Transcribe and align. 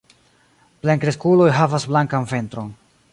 Plenkreskuloj 0.85 1.49
havas 1.59 1.87
blankan 1.93 2.27
ventron. 2.33 2.73